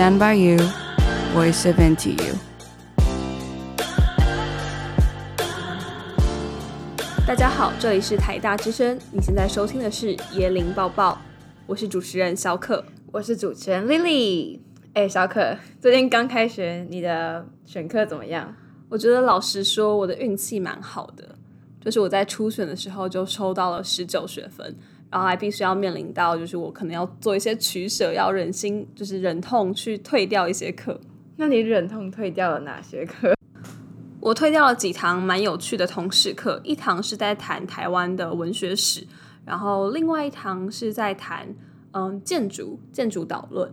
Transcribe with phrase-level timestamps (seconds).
[0.00, 0.56] Stand by you,
[1.34, 2.34] voice of NTU。
[7.26, 11.20] 大家好，这里是台大之声，你现在收听的是椰林抱抱，
[11.66, 12.82] 我是主持人小可，
[13.12, 14.60] 我是主持人 Lily。
[14.94, 18.56] 哎，小可，最近刚开学，你的选课怎么样？
[18.88, 21.36] 我觉得老实说，我的运气蛮好的，
[21.84, 24.74] 就是我在初选的时候就抽到了十九学分，
[25.10, 31.00] 然后还必须要面临到，就是我可能要做一些取舍，要忍心就是忍痛去退掉一些课。
[31.36, 33.34] 那你忍痛退掉了哪些课？
[34.20, 39.06] 我退掉了几堂蛮有趣的通识课，一堂是在谈台湾的文学史，
[39.44, 41.54] 然后另外一堂是在谈
[41.92, 43.72] 嗯建筑建筑导论。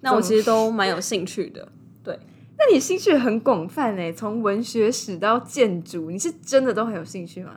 [0.00, 1.68] 那我其实都蛮有兴趣的，
[2.02, 2.18] 对。
[2.58, 7.52] 那你兴趣很广泛诶，从文学史到建筑，你是真的都很有兴趣吗？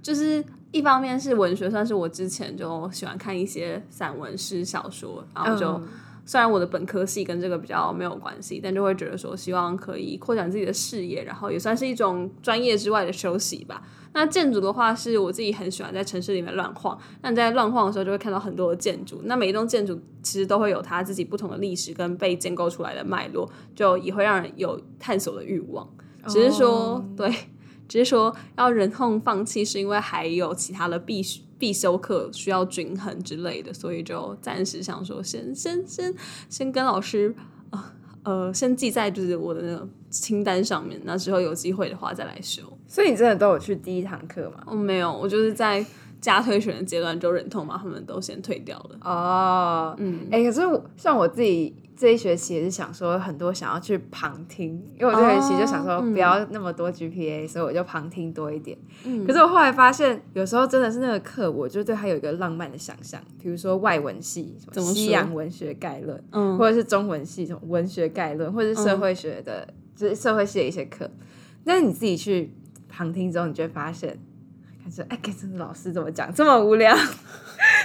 [0.00, 5.88] 就是一方面是文学，算是我之前就喜欢看一些散文诗小说，然后就、嗯、
[6.24, 13.82] 虽然我的本科系跟这个比较没有关系，但就会觉得说希望可以扩展自己的视野，然后也算是一种专业之外的休息吧。
[14.12, 16.98] 那建筑的话，是我自己很喜欢在城市里面乱晃。
[17.22, 19.20] 那你在乱晃的时候，就会看到很多的建筑。
[19.24, 25.88] 那每一栋建筑其实都会有它自己不同的历史跟被建构出来的脉络，就也会让人有探索的欲望。
[26.26, 27.02] 只是说，oh.
[27.16, 27.32] 对，
[27.90, 36.14] 只是说要忍痛放弃，是因为还有其他的必须必修课需要均衡之类的，所以就暂时想说先，先先先
[36.48, 37.34] 先跟老师
[37.70, 37.92] 啊。
[38.22, 42.62] 呃，先记在就是我的那个清单上面，那之后有机会的话再来修。
[42.86, 44.62] 所以你真的都有去第一堂课吗？
[44.66, 45.84] 我、哦、没有，我就是在
[46.20, 48.98] 加推选的阶段就忍痛把他们都先退掉了。
[49.02, 51.74] 哦，嗯，哎、欸，可是像我自己。
[52.00, 58.78] 这一学期也是想说很多想要去旁听，因为我这学期就想说不要那么多 GPA，、哦嗯、所以我就旁听多一点。
[59.04, 71.10] 嗯、可是我后来发现，有时候真的是那个课，我就对它有一个浪漫的想象，比如说外文系什么西洋文学概论，嗯，或者是中文系什么文学概论，或者是社会学的，嗯、就是社会系的一些课。
[71.66, 72.54] 但是你自己去
[72.88, 74.18] 旁听之后，你就会发现，
[74.82, 76.96] 看着哎，这个老师怎么讲这么无聊。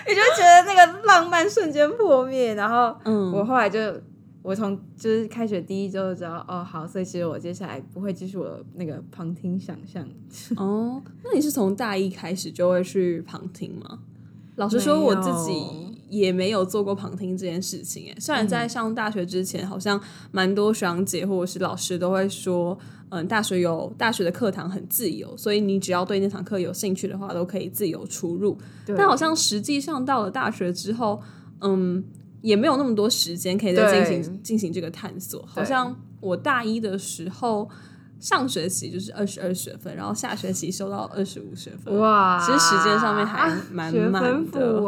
[0.07, 2.95] 你就觉得那个浪漫瞬间破灭，然后
[3.33, 4.03] 我后来就，嗯、
[4.41, 10.07] 我从就是开学第一周就知道，哦，好，所以其实我接下来不会继续我那个旁听想象。
[10.57, 13.99] 哦，那你是从大一开始就会去旁听吗？
[14.57, 18.05] 老实说，我自己也没有做过旁听这件事情。
[18.07, 19.99] 诶，虽然在上大学之前，好像
[20.31, 22.77] 蛮多学长姐或者是老师都会说。
[23.09, 28.57] 嗯，大学有大学的课堂很自由，所以你只要对那堂课有兴趣的话，都可以自由出入。
[28.97, 31.21] 但好像实际上到了大学之后，
[31.61, 32.03] 嗯，
[32.41, 35.45] 也没有那么多时间可以再进行进行这个探索。
[35.45, 37.69] 好像我大一的时候，
[38.19, 41.95] 上学期就是二十二学分，然后下学期修到二十五学分。
[41.99, 44.81] 哇，其实时间上面还蛮满的。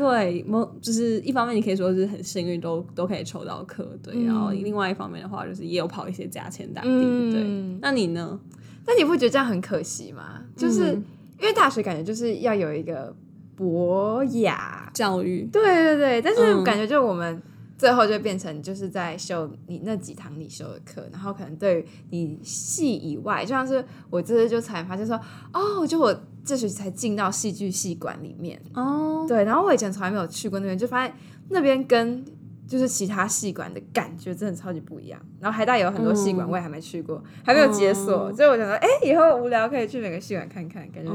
[0.00, 0.42] 对，
[0.80, 4.14] 就是一方面你可以说是很幸运，都都可以抽到课，对。
[4.16, 7.78] 嗯、然后另外一方面的话，就是也有跑一些甲签大地，嗯、对。
[7.82, 8.40] 那你呢？
[8.86, 10.40] 那你不觉得这样很可惜吗？
[10.56, 11.04] 就是、嗯、
[11.38, 13.14] 因为大学感觉就是要有一个
[13.54, 16.22] 博雅教育，对对对。
[16.22, 17.38] 但是感觉就我们
[17.76, 25.20] 最后就变成就是在修你那几堂你修的课，然后可能对于你系以外，就像是我这次就才发现说，
[25.52, 26.18] 哦，就我。
[26.44, 31.14] 这学期才进到戏剧系馆里面哦，对，然后我以前从来没有去过那边，就发现
[31.48, 32.24] 那边跟
[32.66, 35.20] 就是其他系馆的感觉真的超级不一样。
[35.40, 41.10] 然后海大有很多戏馆，我也还没去过，嗯、还没有解锁，哦、所以我想说，哎，以后无聊可以去每个戏馆看看，感觉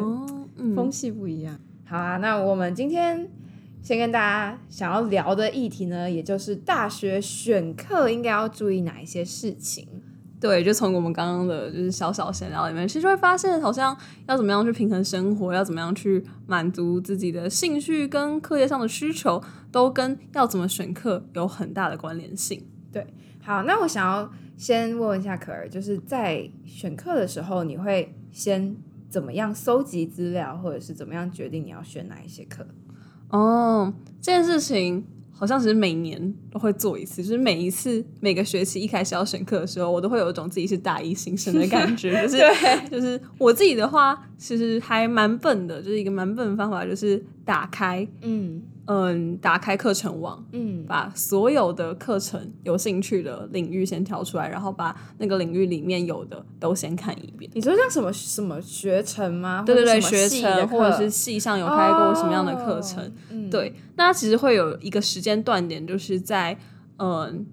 [0.76, 1.56] 风气不一样。
[1.56, 3.30] 哦嗯、好啊，那我们今天
[3.82, 9.88] 先跟大家想要聊的议题呢，也就是大学选课应该要注意哪一些事情。
[10.46, 13.98] 对，就从我们刚刚的就是小小闲聊里面，其实就会发现，好像
[14.28, 19.42] 要怎么样去平衡生活，要怎么样去满足自己的兴趣跟课业上的需求，
[19.72, 22.64] 都跟要怎么选课有很大的关联性。
[22.92, 23.08] 对，
[23.42, 28.78] 好，那我想要先问问一下可儿，就是在选课的时候，你会先
[29.10, 32.68] 怎么样搜集资料，或者是怎么样决定你要选哪一些课？
[33.30, 33.92] 哦，
[34.22, 35.08] 这件事情。
[35.38, 42.24] 好像只是每年都会做一次，就是每一次每个学期一开始要选课的时候，我都会有一种自己是大一新生的感觉。
[42.28, 48.62] 就是，就是我自己的话，其实还蛮笨的，就是一个蛮笨的方法，就是打开，嗯。
[48.88, 57.50] 嗯，打开课程网，嗯，把所有的课程有兴趣的领域先挑出来，然后把那个领域里面有的都先看一遍。
[57.56, 59.64] 你说像什么什么学程吗？
[59.66, 63.04] 对对对，学程或者是系上有开过什么样的课程？
[63.04, 66.56] 哦嗯、对，那其实会有一个时间段点，就是在
[67.00, 67.44] 嗯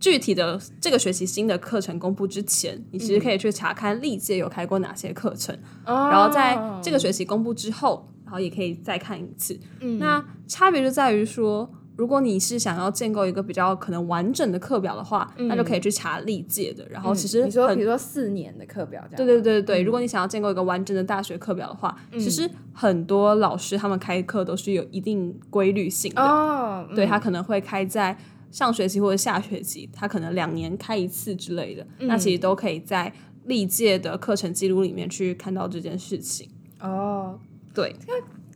[0.00, 5.54] 具体的这个学期新的课程公布之前，你其实可以去查看历届有开过哪些课程，
[5.84, 8.08] 嗯、然后在这个学期公布之后。
[8.34, 16.84] 然后也可以再看一次，嗯、那差别就在于说，如果你是想要建构一个比较可能完整的课表的话，嗯、那就可以去查历届的。
[16.90, 19.84] 然后其实、嗯、你说，比如说四年的课表这样，对对对对。
[19.84, 26.20] 嗯、如果你想要建构一个完整的大学课表的话，嗯、其实很多老师他们开课都是有一定规律性的。
[26.20, 28.18] 哦，对，他可能会开在
[28.50, 31.86] 上学期或者下学期，他可能两年开一次之类的。
[32.00, 33.12] 嗯、那其实都可以在
[33.44, 36.48] 历届的课程记录里面去看到这件事情。
[36.80, 37.38] 哦，
[37.74, 37.94] 对。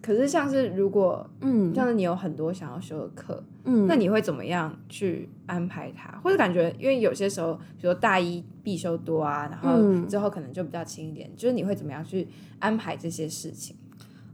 [0.00, 6.18] 可是，像是如果，嗯，像是你有很多想要修的课，嗯，那你会怎么样去安排它？
[6.22, 12.26] 或者感觉，因为有些时候，比如说大一必修多啊，然后之后可能就比较轻一点，嗯，就是你会怎么样去
[12.60, 13.76] 安排这些事情？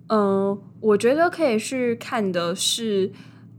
[0.08, 3.10] 嗯，我觉得可以去看的是。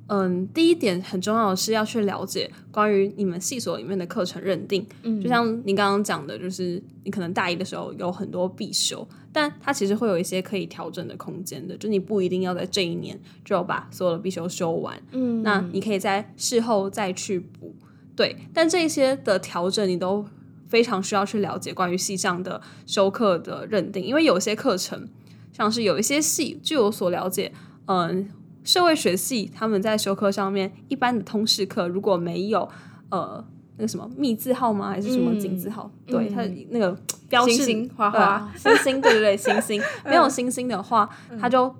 [0.08, 4.86] 嗯，第一点很重要的是要去了解关于你们系所里面的课程认定。
[5.02, 11.76] 嗯，就像你刚刚讲的，就是你可能大一的时候有很多必修，但它其实会有一些可以调整的空间的。
[11.76, 14.98] 就你不一定要在这一年就把所有的必修修完。
[15.12, 17.76] 嗯，那你可以在事后再去补。
[18.16, 20.26] 对，但这些的调整你都
[20.70, 25.08] 非常需要去了解关于系上的修课的认定，因为有些课程
[25.52, 27.52] 像是有一些系，据我所了解，
[27.88, 28.30] 嗯。
[28.64, 32.68] 社会学系他们在修课上面，一般的通识课如果没有
[33.12, 33.46] 呃
[33.78, 34.90] 那个什么密字号吗？
[34.90, 35.92] 还是什么井字号？
[36.08, 36.98] 嗯、对，它那个
[37.36, 41.10] 标示星星花花星星，对对对， 星星没有星星的话，
[41.40, 41.74] 他就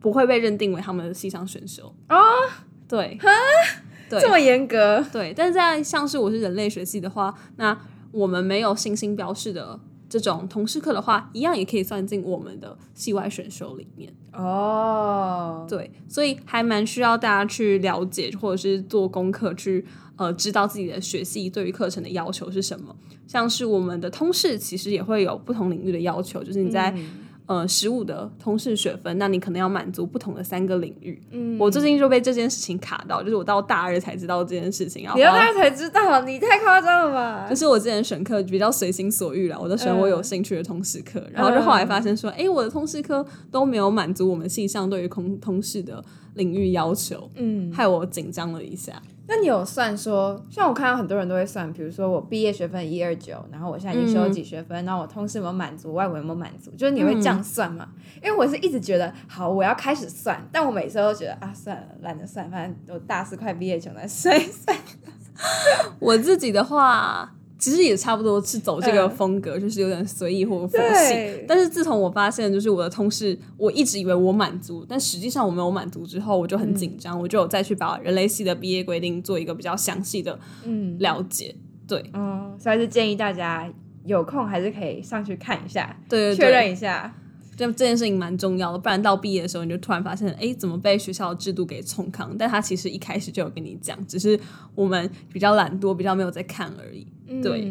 [0.00, 2.18] 不会被认定为他们的系上选手啊。
[2.88, 3.18] 对，
[4.08, 5.04] 对，这么严格？
[5.12, 7.76] 对，但是在像是我是人类学系的话，那
[8.12, 9.78] 我们没有星星标示的。
[10.08, 15.62] 这种同事课的话，一样也可以算进我们的系外选修里面哦。
[15.62, 15.68] Oh.
[15.68, 19.84] 对，所以还蛮需要大家去了解，或者是做功课去
[20.16, 22.94] 呃知道自己的学系对于课程的要求是什么。
[23.26, 26.90] 像是我们的通识，其实也会有不同领域的要求，就是你在。
[26.90, 27.06] 嗯
[27.48, 31.16] 呃，十五的通识学分，那你可能要满足不同的三个领域。
[31.30, 35.04] 嗯，我最近就被这件事情卡到，就是我到大二才知道这件事情。
[35.04, 37.46] 然后你到大二才知道，你太夸张了吧？
[37.48, 46.04] 就是我之前选课比较随心所欲了，我都选我有兴趣的通识课，嗯、然后就后来发现说，哎、我的通识课都没有满足我们系上对于通通识的
[46.36, 49.02] 领域要求，嗯，害我紧张了一下。
[49.28, 57.88] 那你有算说，像我看到很多人都会算，比如说我毕业学分一二九，然后我现在已经修了几学分，嗯、然后我通识有没有满足，外文有没有满足，就是你会这样算吗？
[57.96, 64.76] 嗯、因为我是一直觉得，好，我要开始算，但我每次都觉得啊，算了，懒得算，反正我大四快毕业，就来算一算。
[65.98, 67.35] 我自己的话。
[67.58, 71.44] 其实也差不多是走这个风格，嗯、就是有点随意或佛系。
[71.48, 81.54] 但是自从我发现，就是我的同事，我一直以为我满足，但实际上我没有满足之后，我就很紧张，嗯、我就有再去把人类系的毕业规定做一个比较详细的嗯了解。
[81.56, 83.66] 嗯、对，嗯，所以还是建议大家
[84.04, 87.14] 有空还是可以上去看一下，对，确认一下。
[87.56, 92.36] 这这件事情蛮重要的，不然到毕业的时候你就突然发现，哎，怎么被学校的制度给冲康？
[92.38, 94.38] 但他其实一开始就有跟你讲，只是
[94.74, 97.06] 我们比较懒惰，比较没有在看而已。
[97.42, 97.70] 对，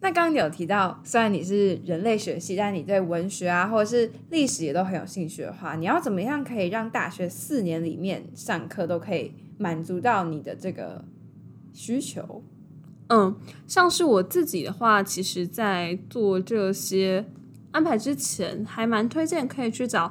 [0.00, 11.04] 那刚刚你有提到，虽然你是人类学系，但你对文学啊，或者是历史也都很有兴趣的话，你要怎么样可以让大学四年里面上课都可以满足到你的这个
[11.72, 12.42] 需求？
[13.08, 17.26] 嗯，像是我自己的话，其实在做这些
[17.74, 20.10] 安排之前，还蛮推荐可以去找。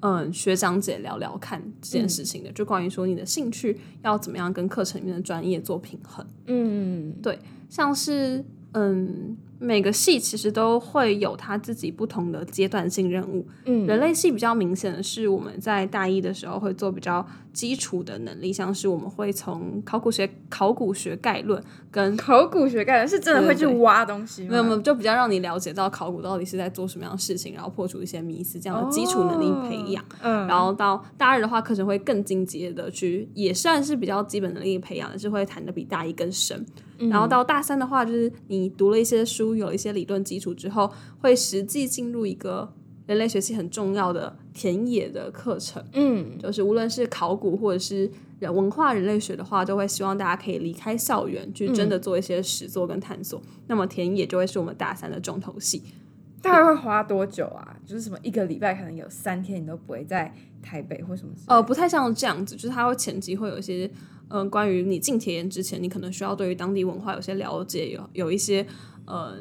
[0.00, 6.26] 嗯，学长姐聊聊看这件事情的，嗯、就关于说你的兴趣要怎么样跟课程里面的专业做平衡。
[6.46, 7.38] 嗯，对，
[7.70, 9.38] 像是嗯。
[9.60, 13.46] 每个系其实都会有他自己不同的阶段性任务。
[13.64, 24.48] 嗯，人类系比较明显的是，我们在大一的时候会做比较基础的能力，像是我们会从考古学、考古学概论跟考古学概论是真的会去挖东西吗？
[24.50, 30.04] 没有没有，就比较让你了解到考古到底是在做什么样的事情，然后破除一些迷思，这样的基础能力培养。
[30.20, 36.66] 嗯，然后到大二的话，课程会更进阶的去，也算是比较基本能力培养，是会谈的比大一更深。
[37.10, 42.72] 然后到大三的话，就是你读了一些书，有一些理论基础之后，会实际进入一个
[43.06, 45.84] 人类学系很重要的田野的课程。
[45.92, 53.40] 嗯，就是无论是考古或者是人文化人类学的话，都会希望大家可以离开校园去真的做一些实作跟探索。
[53.40, 55.82] 嗯、那么田野就会是我们大三的重头戏。
[56.40, 57.76] 大概会花多久啊？
[57.86, 61.32] 就是什么一个礼拜可能有三天你都不会在台北或什么？
[61.46, 63.90] 呃，不太像这样子，就是它会前期会有一些。
[64.30, 68.66] 嗯，关于你进田野之前，你可能需要对于当地文化有些了解，有有一些
[69.04, 69.34] 呃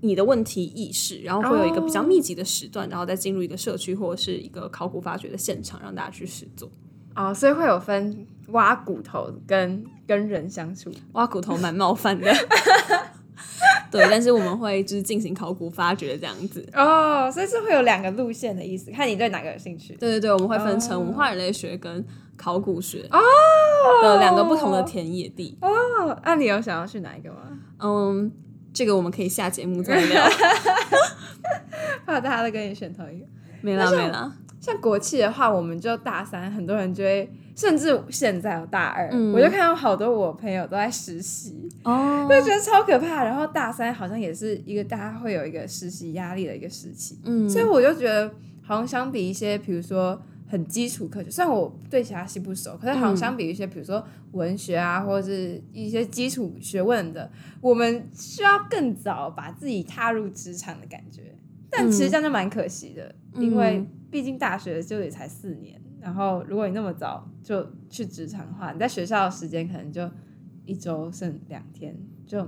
[0.00, 6.70] 你的问题意识，然后会有一个比较密集的时段，然后再进入一个社区或者是一个考古发掘的现场，让大家去实做。
[7.14, 12.30] 哦，所以会有分挖骨头跟跟人相处，挖骨头蛮冒犯的。
[13.90, 16.66] 对，但是我们会就是进行考古发掘这样子。
[16.74, 19.94] 哦，所以是会有两个路线的意思，看你对哪个有兴趣。
[19.94, 22.04] 对对对，我们会分成文化人类学跟
[22.36, 23.18] 考古学哦
[24.02, 25.70] 的两个不同的田野地哦。
[26.22, 27.58] 那、啊、你有想要去哪一个吗？
[27.78, 28.30] 嗯，
[28.76, 30.22] 这个我们可以下节目再聊。
[32.04, 33.24] 怕大家都跟你选同一个，
[33.62, 34.30] 没了没了。
[34.60, 43.24] 像国企的话，我们就大三，很多人就会，甚至现在有大二，嗯、我就看到好多我朋友都在实习，哦，就觉得超可怕。
[43.24, 48.30] 然后大三好像也是一个大家会有一个实习压力的一个时期，嗯，所以我就觉得
[48.62, 61.34] 好像相比一些，比如说很基础科学，虽然我对其他系不熟，可是好像相比一些，比如说文学啊，或者是一些基础学问的，我们需要更早把自己踏入职场的感觉。
[61.68, 70.08] 但其实这样就蛮可惜的，嗯、因为毕竟大学就也才四年，然后如果你那么早就去职场的话，你在学校的时间可能就
[70.64, 72.40] 一周剩两天，就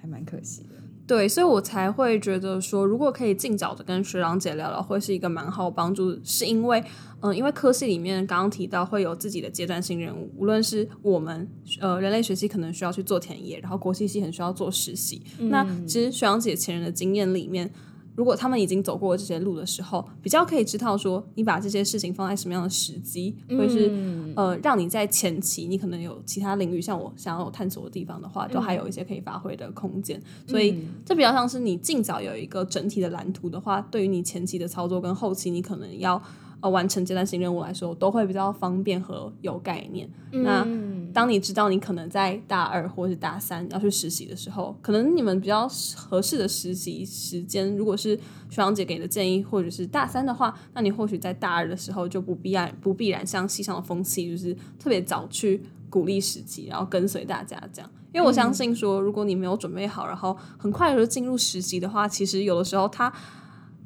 [0.00, 0.79] 还蛮可惜的。
[1.10, 6.16] 对，所以我才会觉得说，如果可以尽早的跟学长姐聊聊，会是一个蛮好帮助。
[6.22, 6.80] 是因为，
[7.20, 11.48] 嗯，因为科系里面刚刚提到会有自己的阶段性任务，无论是我们
[11.80, 15.20] 呃人类学系可能需要去做田野，然后国际系很需要做实习。
[15.40, 17.68] 嗯、那其实学长姐前人的经验里面。
[18.14, 30.18] 如果他们已经走过这些路的时候，比较可以知道说，你把这些事情放在什么样的时机，或者是、嗯、呃，让你在前期，你可能有其他领域，像我想要探索的地方的话，都还有一些可以发挥的空间。
[30.18, 36.20] 嗯、所以这比较像是你尽早有一个整体的蓝图的话，对于你前期的操作跟后期，你可能要。
[36.60, 40.08] 呃，完成阶段性任务来说，都会比较方便和有概念。
[40.32, 48.14] 嗯、那当你知道你可能在大二或是大三要去实习的时候，可能你们比较合适的实习时间，如果是
[48.50, 57.90] 学长姐给的建议，或者是大三的话，那你或许在大二的时候就不必然不必然像系上的风气，就是特别早去鼓励实习，然后跟随大家这样。
[58.12, 63.12] 因为我相信说，如果你没有准备好，然后很快就进入实习的话，其实有的时候它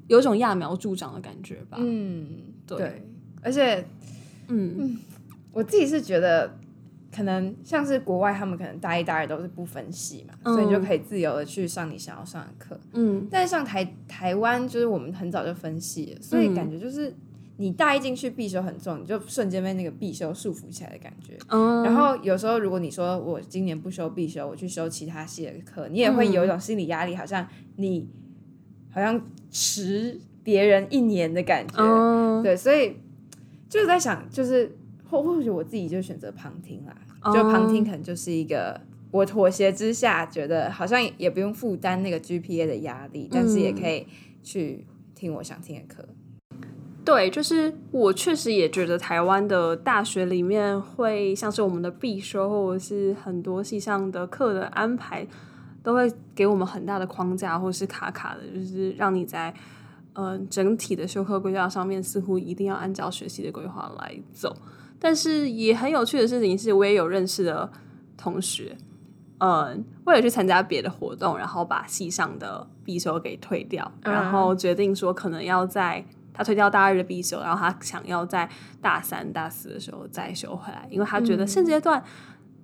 [0.09, 1.77] 有一种揠苗助长的感觉吧。
[1.81, 2.27] 嗯。
[2.67, 3.03] 对，对，
[3.43, 3.85] 而且，
[4.49, 4.99] 嗯，嗯，
[5.53, 6.57] 我自己是觉得，
[7.15, 12.81] 可能像是国外，他们可能大一、大二都是不分系嘛，嗯、所以你就可以自由的去上你想要上的课。
[12.93, 17.15] 嗯，但是像台台湾，就是我们很早就分系了，所以感觉就是
[17.57, 21.39] 你大一进去必修很重，你就瞬间被那个必修束缚起来的感觉。
[21.49, 28.09] 嗯，然后有时候如果你说我今年不修必修，我去修其他系的课，你也会有一种心理压力，好像你
[28.91, 30.19] 好像迟。
[30.45, 32.95] 别人一年的感觉，uh, 对，所以
[33.67, 34.77] 就是在想，就是
[35.09, 38.79] 或或许我自己就选择旁听啦，uh, 就旁听可能就是一个
[39.11, 44.07] 我妥协之下，觉得好像也不用负担那个 GPA 的压力，但是也可以
[44.43, 46.07] 去听我想听的课。
[47.07, 55.27] 对，就是我确实也觉得台湾的大学里面会像是我们的必修或者是很多系上的课的安排，
[55.83, 59.55] 都会给我们很大的框架，或是卡卡的，就是让你在。
[60.15, 64.57] 嗯、呃，整体的修课规划上面似乎一定要按照学习的规划来走，
[64.99, 67.71] 但是也很有趣的事情是，我也有认识的
[68.17, 68.77] 同学，
[69.39, 78.49] 嗯、呃，为了去参加别的活动，然后把系上的必修给退掉，然后决定说可能要在他退掉大二的必修，然后他想要在
[78.81, 82.01] 大三、大四的时候再修回来，因为他觉得现阶段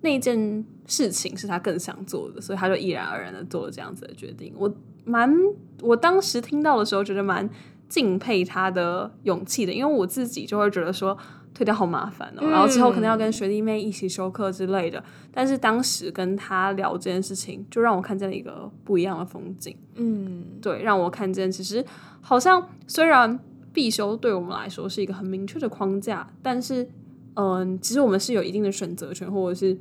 [0.02, 4.54] 那件事情是他更想做的，所以他就毅然而然的做了这样子的决定。
[4.56, 4.72] 我。
[5.10, 5.34] 蛮，
[5.82, 7.48] 我当时听到的时候觉得蛮
[7.88, 11.16] 敬佩他的勇气的，因为我自己就会觉得说
[11.52, 15.02] 退掉好麻烦哦，嗯、然后之后可能要跟学弟妹一起修课之类的。
[15.32, 19.76] 但是当时跟他聊这件事情，就让我看见了一个不一样的风景。
[19.96, 21.84] 嗯，对，让我看见其实
[22.20, 23.38] 好像虽然
[23.72, 26.84] 必修对我们来说是一个很明确的框架，但是
[27.34, 29.76] 嗯、呃，其实我们是有一定的选择权，或者是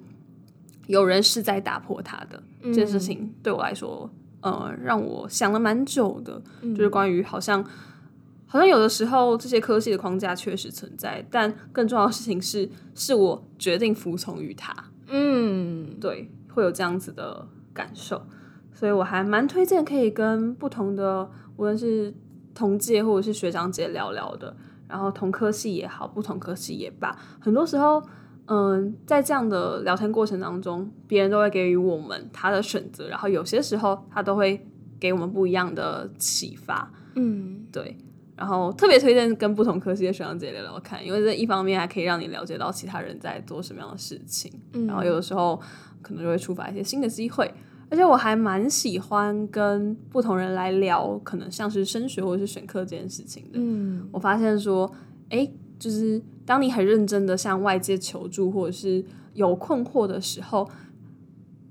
[0.88, 4.09] 有人是在打破他的、嗯、这件事情，对我来说。
[4.41, 7.63] 呃，让我想了蛮久的，嗯、就是关于好像，
[8.46, 14.74] 好像有的时候这些科系的框架确实存在，但更重要的事情是，是我决定服从于它。
[15.08, 18.22] 嗯，对，会有这样子的感受，
[18.74, 22.13] 所以我还蛮推荐可以跟不同的，无论是
[22.53, 24.55] 同届或者是学长姐聊聊的，
[24.88, 28.01] 然后同科系也好，不同科系也罢，很多时候。
[28.51, 34.65] 嗯，在这样的聊天过程当中，别人都会给予我们他的选择，然后有些时候他都会
[35.00, 36.91] 给我们不一样的启发。
[37.15, 37.96] 嗯，对。
[38.36, 45.62] 然后特别推荐跟不同科系的学长姐聊聊看，因为这一方面还可以让你了解到其他人在做什么样的事情，嗯，然后有的时候
[46.01, 47.53] 可能就会触发一些新的机会。
[47.91, 53.60] 而且我还蛮喜欢跟不同人来聊，可能像是升学或者是选课这件事情的。
[53.60, 54.91] 嗯，我发现说，
[55.29, 55.48] 哎。
[55.79, 60.68] 就是当你很认真的向外界求助，或者是有困惑的时候，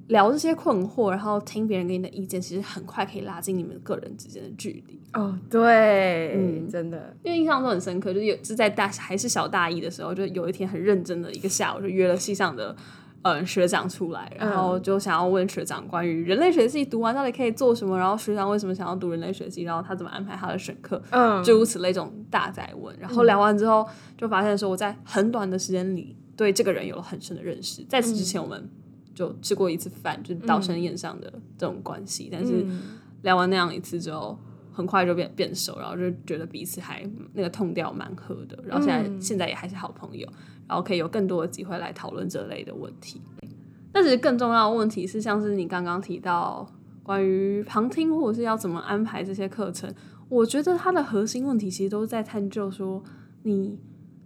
[0.06, 5.00] 聊这些困惑，然后听别人给你的意见，其实很快可以拉近你们个人之间的距离。
[5.14, 12.76] 哦，对，嗯，真的，因为印象都很深刻，就是有是在大还是小大一的时候，就有一天很认真的一个下午，就约了系上的
[13.22, 22.96] 呃学长出来，然后就想要问学长关于人类学系读完到底可以做什么，然后学长为什么想要读人类学系，然后他怎么安排他的选课，嗯，诸如此类这种大在问。
[22.98, 27.84] 然后聊完之后，就发现说我在很短的时间里对这个人有了很深的认识。
[27.88, 28.68] 在此之前，我们。
[29.14, 32.64] 就吃过一次饭，就是道生宴上的这种关系，嗯、但是
[33.22, 34.38] 聊完那样一次之后，
[34.78, 40.24] 很快就变变熟，然后就觉得彼此还那个痛调蛮合的，然后现在、嗯、现在也还是好朋友，
[40.68, 43.20] 然后可以有更多的机会来讨论这类的问题。
[43.90, 46.64] 但是更重要的问题是，像是你刚刚提到
[47.02, 49.92] 关于旁听或者是要怎么安排这些课程，
[50.28, 53.02] 我觉得它的核心问题其实都是在探究说
[53.42, 53.76] 你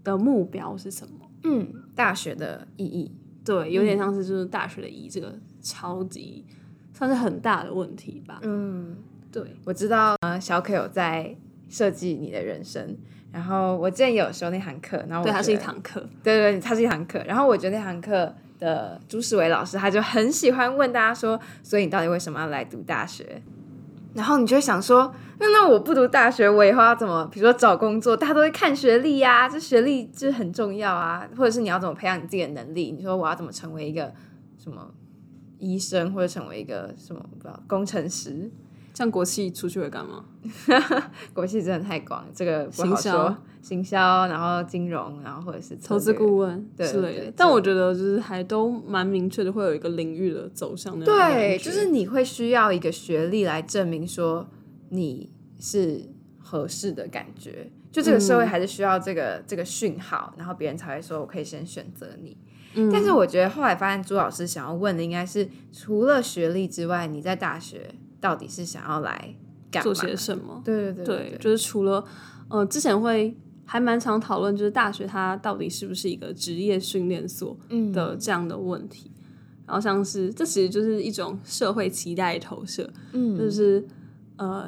[0.05, 1.31] 的目标是什么？
[1.45, 3.11] 嗯，大学的意义。
[3.45, 6.45] 对，有点像是就是大学的意义，这个超级
[6.93, 8.39] 算是很大的问题吧。
[8.43, 8.97] 嗯，
[9.33, 11.35] 对，我知道，呃，小可有在
[11.71, 12.97] 设计你的人生，
[13.33, 23.43] 然后我之前有修那堂课，然后我对，它是一堂课，对对，它是一堂课，然后我觉得那堂课的朱世伟老师他就很喜欢问大家说，所以你到底为什么要来读大学？
[24.15, 27.27] 然后你就会想说，那那我不读大学，我以后要怎么？
[27.33, 31.27] 比如说找工作，大家都会看学历呀，这学历这很重要啊。
[31.35, 32.93] 或者是你要怎么培养你自己的能力？
[32.93, 34.13] 你说我要怎么成为一个
[34.59, 34.93] 什么
[35.59, 38.51] 医生，或者成为一个什么不知道工程师？
[38.95, 40.25] 像国企出去会干嘛？
[41.33, 43.37] 国企真的太广，这个不好说。
[43.63, 47.33] 行销，然后金融，然后或者是投资顾问之类的。
[47.37, 51.07] 但我觉得就是还都蛮明确的，会有一个领域的走向的。
[51.07, 54.49] 对，就是你会需要一个学历来证明说
[54.89, 55.31] 你
[55.61, 56.03] 是
[56.41, 57.71] 合适的感觉。
[57.93, 62.37] 就这个社会还是需要这个、嗯、这个讯号，然后别人才会说我可以先选择你。
[62.75, 69.35] 嗯、但是我觉得后来发现朱老师想要问的应该是，除了学历之外，你在大学到底是想要来
[69.71, 69.83] 干？
[69.83, 70.63] 做些什么？
[70.65, 72.03] 对对对对，对，就是除了
[72.49, 73.37] 呃之前会。
[73.65, 77.57] 还蛮常讨论，就是大学它到底是不是一个职业训练所
[77.91, 79.11] 的这样的问题。
[79.15, 83.83] 嗯、然后像是这其实就是一种社会期待投射，嗯，就是
[84.37, 84.67] 呃，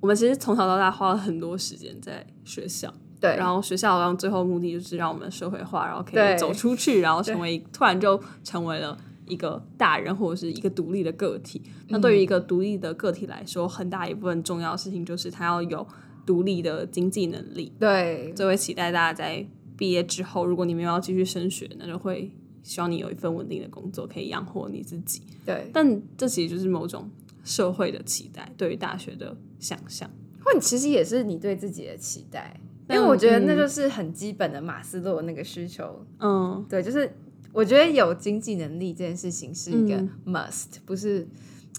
[0.00, 11.62] 我们其实从小到大花了很多时间在学校，对，然后学校然后最后目的就是让我们社会化，然后可以走出去，然后成为突然就成为了一个大人或者是一个独立的个体。
[11.88, 15.86] 那对于一个独立的个体来说，很大一部分重要的事情就是他要有。
[16.26, 22.28] 独立的经济能力，对，这会期待大家在毕业之后，如果你没有要继续升学，那就会
[22.64, 25.22] 希望你有一份稳定的工作，可以养活你自己。
[25.44, 27.08] 对，但这其实就是某种
[27.44, 30.10] 社会的期待，对于大学的想象，
[30.44, 32.58] 或者其实也是你对自己的期待，
[32.90, 36.04] 因为我觉得那就是很基本的马斯洛那个需求。
[36.18, 37.08] 嗯，对，就是
[37.56, 41.26] 我觉得有经济能力这件事情是一个 must，嗯，不是，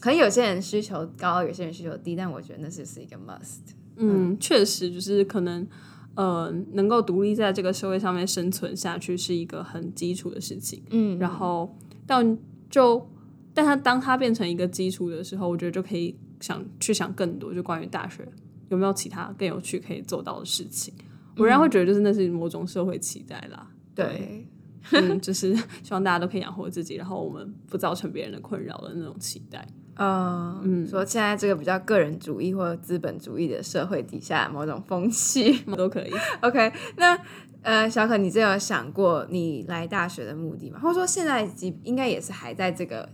[0.02, 3.60] 可能有些人需求高，有些人需求低，但我觉得那是是一个 must。
[3.98, 5.68] 嗯，确实就是可能，
[6.16, 10.82] 呃，能够独立在这个社会上面生存下去是一个很基础的事情。
[10.90, 12.36] 嗯，然后但
[12.72, 13.08] 就，
[13.54, 18.28] 但它当它变成一个基础的时候，我觉得就可以想去想更多，就关于大学
[18.70, 20.92] 有没有其他更有趣可以做到的事情。
[20.98, 21.04] 嗯，
[21.38, 23.68] 我仍然会觉得，就是那是某种社会期待啦。
[23.94, 24.48] 对，
[24.92, 29.68] 嗯， 就是希望大家都可以养活自己，然后我们不造成别人的困扰的那种期待。
[29.96, 36.12] Uh, 嗯，说现在这个比较个人主义或者资本主义的社会底下，某种风气 都可以。
[36.42, 37.20] OK，那
[37.64, 40.80] 呃，小可，你真有想过你来大学的目的吗？
[40.80, 41.50] 或者说现在
[41.84, 43.10] 应该也是还在这个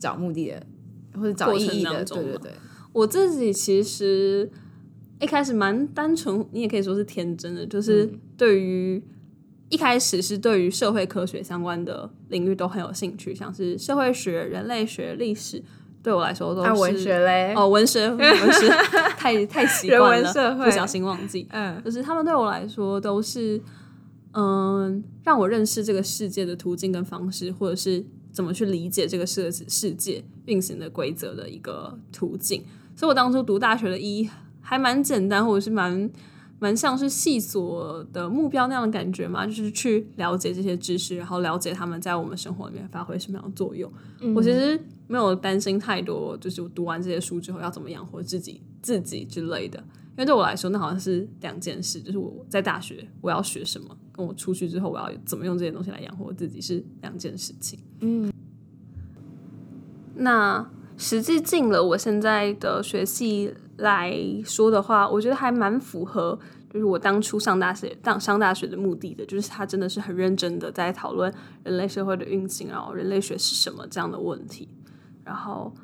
[0.00, 0.66] 找目的的
[1.14, 2.04] 或者找意义的？
[2.04, 2.52] 对对对，
[2.92, 4.50] 我自己其实
[5.20, 9.15] 一开始蛮单纯，你也可以说是天真的，就是对于、嗯、
[9.68, 15.62] 一开始是对于社会科学相关的领域都很有兴趣，像是社会学、人类学、历史。
[16.02, 18.68] 对我来说都是、啊、文学嘞哦，文学 文学
[19.16, 21.48] 太太习惯了，不小心忘记。
[21.50, 23.60] 嗯，就是他们对我来说都是
[24.32, 32.62] 嗯，让我认识这个世界的途径跟方式，或者是怎么去理解这个世世界运行的规则的一个途径。
[32.94, 36.08] 所以我当初读大学的意义还蛮简单，或者是蛮。
[36.58, 43.92] 蛮像是细所的目标那样的感觉嘛，就是去了解这些知识，然后了解他们在我们生活里面发挥什么样的作用。
[44.20, 49.78] 嗯、我其实没有担心太多，就是我读完这些书之后要怎么养活自己、自己之类的。
[50.16, 57.78] 因为对我来说，那好像是两件事，就是我在大学我要学什么，跟我出去之后我要怎么用这些东西来养活自己是两件事情。
[58.00, 58.32] 嗯，
[60.14, 60.66] 那
[60.96, 66.38] 实际进了我现在的学系来说的话，我觉得还蛮符合，
[66.70, 71.32] 就是我当初上大学、当上大学的目的的，就是他真的是很认真的在讨论
[71.64, 74.68] 人类社会的运行，然后人类学是什么这样的问题。
[75.24, 75.74] 然后，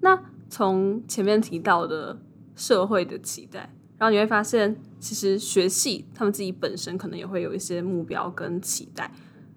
[0.00, 2.20] 那从前面提到的
[2.54, 9.10] 社会的期待，然后你会发现，其实学系他们自己本身可能也会有一些目标跟期待。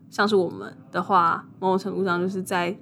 [0.10, 2.78] 像是我们的话，某种程度上就是在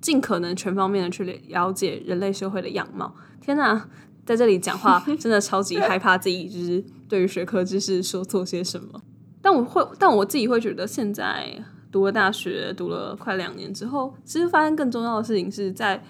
[0.00, 3.14] 尽可能全方面的去了解人类社会的样貌。
[3.40, 3.88] 天哪！
[4.30, 9.02] 在这里讲话 真的超级害怕自己就是对于学科知识说错些什么，
[9.42, 11.48] 但我会，但我自己会觉得现在
[11.90, 16.00] 读了大学，读了快两年之后，其实发现更重要的事情是在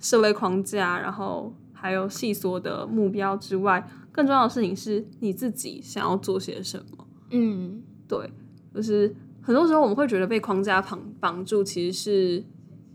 [0.00, 7.06] 社会框架，然后还有细缩的目标之外，更重要的事情是你自己想要做些什么。
[7.32, 8.32] 嗯，对，
[8.74, 12.42] 就是很多时候我们会觉得被框架绑绑住，其实是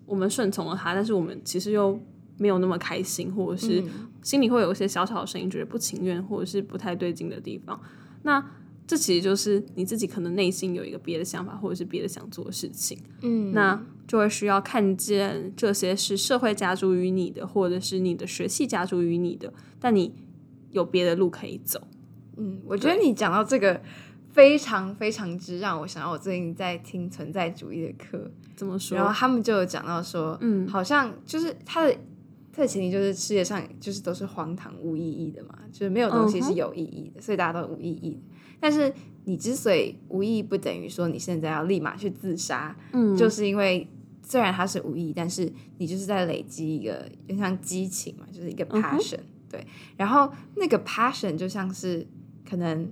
[0.07, 1.99] 我们顺从了它，但是我们其实又。
[2.37, 3.83] 没有那么开心，或者是
[4.21, 7.79] 心里会有一些小小的声音，觉得不情愿，或者是不太对劲的地方。
[8.23, 8.43] 那
[8.85, 12.97] 这其实就是你自己可能内心有一个别的想法，或者是别的想做的事情。
[13.21, 20.13] 嗯，那就会需要看见这些是社会加诸于你的，或者是你的学系加诸于你的，但你
[20.71, 21.85] 有别的路可以走。
[22.37, 23.81] 嗯，我觉得你讲到这个
[24.31, 28.95] 非常非常之让我想到，我最近在听存在主义的课，怎么说？
[28.95, 31.97] 然后他们就有讲到说，嗯，好像就是他的。
[32.57, 37.25] 这前提就是世界上就是都是荒唐无意义的嘛，就是没有东西是有意义的，uh -huh.
[37.27, 38.19] 所以大家都无意义。
[38.59, 38.91] 但是
[39.25, 43.87] 你之所以无意义，不等于说你现在要立马去自杀，嗯，就是因为
[44.23, 49.51] 虽然它是无意义，但是你就是在累积一个，就像激情嘛，就是一个 passion，uh -huh.
[49.51, 49.67] 对。
[49.95, 52.07] 然后那个 passion 就像是
[52.49, 52.91] 可能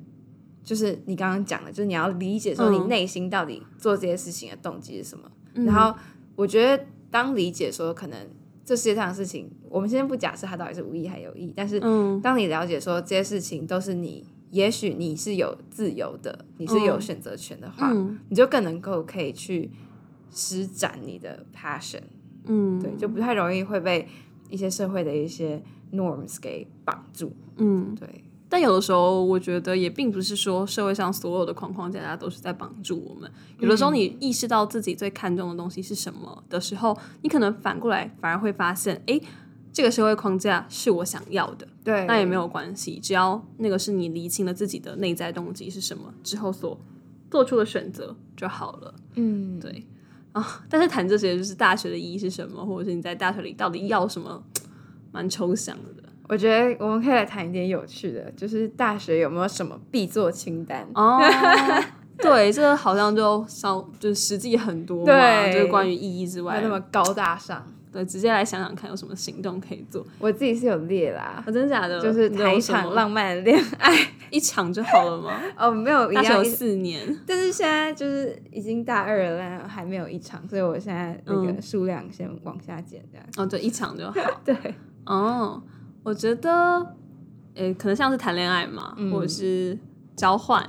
[0.64, 5.32] 就是你刚刚讲的，就是你要理解说你内心到底做这些事情的动机是什么。
[5.56, 5.66] Uh -huh.
[5.66, 6.00] 然后
[6.36, 8.30] 我觉得当理解说可能。
[8.66, 11.80] 这世界上的事情，我们先不假设它到底是无意还有意，但是
[12.22, 19.70] 当你了解说这些事情都是你，也许你是有自由的，你是有选择权的话，嗯、你就更能够可以去
[20.32, 22.02] 施展你的 passion，
[22.46, 24.08] 嗯，对，就不太容易会被
[24.50, 25.62] 一些社会的一些
[25.94, 28.24] norms 给绑住，嗯，对。
[28.56, 33.30] 但有的时候，我觉得也并不是说社会上所有的框框架架都是在帮助我们。
[33.60, 39.20] 有的时候，你意识到自己最看重的东西是什么的时候，你可能反过来反而会发现，哎，
[39.74, 41.68] 这个社会框架是我想要的。
[41.84, 46.80] 对，那也没有关系，只要那个是你厘清了自己的内在动机是什么之后所
[47.30, 48.96] 做出的选择就好了。
[49.16, 49.86] 嗯，对
[50.32, 50.64] 啊。
[50.70, 54.42] 但是谈这些，就是大学的意义是什么，或者是你在大学里到底要什么，
[55.12, 56.05] 蛮抽象的。
[56.28, 60.88] 我觉得我们可以来谈一点有趣的，就是大学有没有什么必做清单？
[60.96, 61.20] 哦，
[62.18, 67.66] 对，这个好像就稍就是实际很多嘛，对，就是关于意义之外，那么高大上。
[67.92, 70.06] 对，直接来想想看，有什么行动可以做？
[70.20, 71.98] 我自己是有列啦，哦、真的假的？
[72.02, 73.96] 就是谈一场浪漫的恋爱，
[74.30, 75.40] 一场就好了吗？
[75.58, 77.02] 哦，没有，一有，四年。
[77.26, 83.44] 但是现在就是已经大二了，还没有一场，所以我现在那个数量先往下减，这样、嗯。
[83.44, 84.14] 哦，对，一场就好。
[84.44, 84.54] 对，
[85.06, 85.64] 哦。
[86.06, 86.96] 我觉得，
[87.56, 89.76] 呃，可能像是谈恋爱嘛，嗯、或者是
[90.16, 90.64] 交换，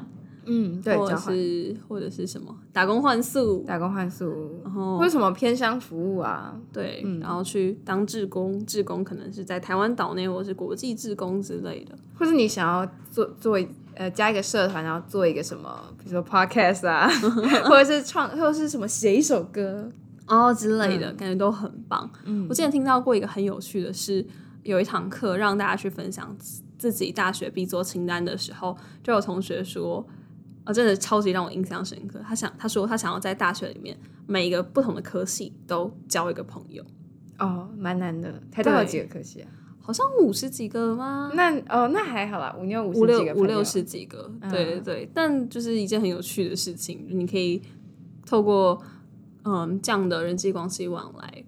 [0.46, 6.56] 嗯，对，或者是或者是什么打工换宿，打工换宿，然后为什么偏乡服务啊？
[6.72, 13.60] 对、嗯，然后去当志工，志工可能是在台湾岛内，或者是国际志工之类的，或是你想要做做
[13.94, 17.06] 呃加一个社团，然后做一个什么，比如说 podcast 啊，
[17.68, 19.90] 或者是创，或者是什么写一首歌
[20.26, 22.08] 哦之类的，嗯、感觉都很棒。
[22.24, 24.24] 嗯，我之前听到过一个很有趣的是。
[24.66, 26.36] 有一堂课让大家去分享
[26.76, 30.04] 自己大学必做清单的时候，就有同学说
[30.64, 36.84] ：“啊、哦，真的超级让我印象深刻。”他想，他说他想要在大学里面每一个不同的科系都交一个朋友。
[37.38, 38.42] 哦，蛮难的。
[38.50, 39.48] 台大有几个科系啊？
[39.80, 41.30] 好像五十几个吗？
[41.34, 44.28] 那哦，那还好啦，五六五六五六十几个。
[44.50, 47.62] 对对对、嗯，但就是一件很有趣的事情，你可以
[48.26, 48.82] 透过
[49.44, 51.44] 嗯这样的人际关系往来。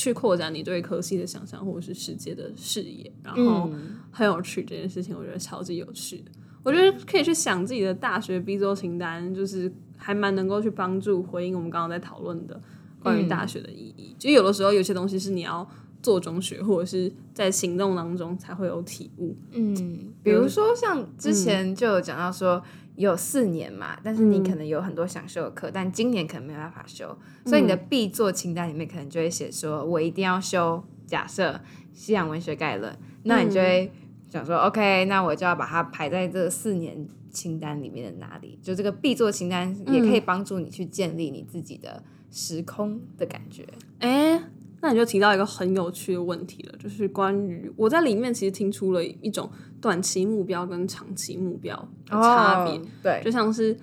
[0.00, 3.70] 去扩展你对科系的想象，或者是世界的视野，然后
[4.10, 6.30] 很有趣这件事情，我觉得超级有趣的。
[6.62, 12.58] 我觉得可以去想自己的大学必做清单，就是还蛮能够去帮助回应我们刚刚在讨论的
[13.02, 14.16] 关于大学的意义。
[14.18, 15.68] 就有的时候有些东西是你要
[16.02, 19.36] 做中学，或者是在行动当中才会有体悟。
[19.52, 19.74] 嗯，
[20.22, 22.62] 比如说像之前就有讲到说。
[23.00, 31.58] 有四年嘛，但是你可能有很多想修的课，嗯，但今年可能没办法修，所以你的必做清单里面可能就会写说，我一定要修假设
[31.94, 33.90] 西洋文学概论，那你就会
[34.28, 38.58] 想说，嗯，OK，那我就要把它排在这四年清单里面的哪里？
[38.62, 43.66] 就这个必做清单也可以帮助你去建立你自己的时空的感觉。
[44.00, 44.50] 哎，嗯，
[44.82, 52.78] 那你就提到一个很有趣的问题了，就是关于我在里面其实听出了一种短期目标跟长期目标的差别。
[52.78, 53.76] 哦，对，就像是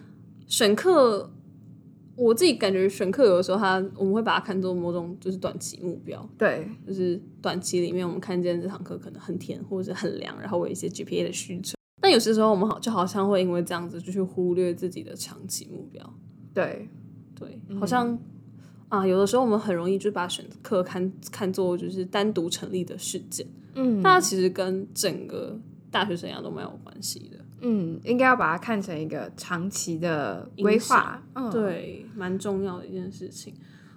[0.47, 1.29] 选课，
[2.15, 11.77] 我自己感觉选课有的时候它我们会把它看作某种就是短期目标，对，就是短期里面我们看见这堂课可能很甜或者是很凉，然后我有一些 GPA 的需求。
[12.01, 16.13] 但有些时候我们好就好像会因为这样子就去忽略自己的长期目标。
[16.55, 16.89] 对，
[17.35, 18.11] 对，好像。
[18.11, 18.19] 嗯
[18.89, 23.45] 啊，有的时候我们很容易就把选课看看作就是单独成立的事件，
[23.75, 25.59] 嗯，那它其实跟整个
[25.91, 33.53] 大学生涯都蛮有关系的，嗯，应该要把它看成一个长期的规划，嗯，对，蛮重要的一件事情。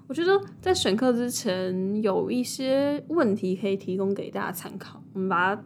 [0.08, 5.62] 我觉得在选课之前有一些问题可以提供给大家参考，我们把它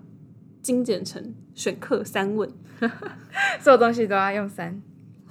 [0.61, 2.47] 精简成选课三问，
[3.59, 4.83] 所有东西都要用三。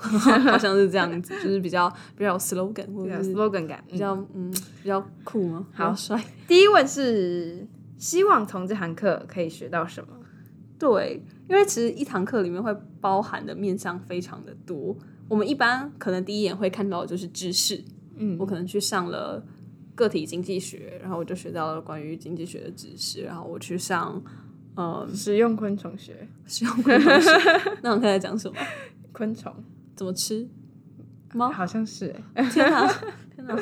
[0.51, 5.65] 好像是这样子，就是比较比较有 slogan 或者 slogan 感，比较嗯比较酷吗？
[5.73, 6.21] 好帅。
[6.47, 7.65] 第一问是
[7.97, 10.09] 希望从这堂课可以学到什么？
[10.77, 14.95] 对，因为其实一堂课里面会包含的面向非常的多。
[15.29, 17.81] 我们一般可能第一眼会看到的就是知识，
[18.17, 19.41] 嗯，我可能去上了
[19.95, 24.21] 个体经济学，然后我就学到了关于经济学的知识，然后我去上
[24.75, 27.31] 呃使用昆虫学，使用昆虫学，
[27.81, 28.57] 那我们在讲什么？
[29.13, 29.53] 昆虫。
[29.95, 30.47] 怎么吃？
[31.34, 32.47] 猫好像是哎！
[32.49, 32.88] 天哪，
[33.36, 33.58] 天哪！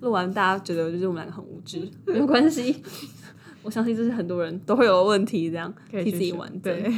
[0.00, 2.82] 录完大家觉得就是我们两个很无知， 没有关系。
[3.62, 6.92] 我相信这是很多人都会有问题，这样替自己玩对。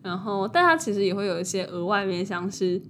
[0.00, 2.80] 然后，但它其实也会有一些额外面，像是